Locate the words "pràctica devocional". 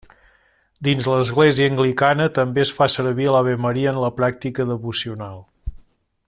4.23-5.39